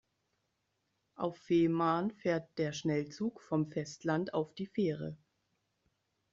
Auf 1.15 1.37
Fehmarn 1.37 2.09
fährt 2.09 2.57
der 2.57 2.71
Schnellzug 2.73 3.39
vom 3.39 3.67
Festland 3.69 4.33
auf 4.33 4.55
die 4.55 4.65
Fähre. 4.65 5.15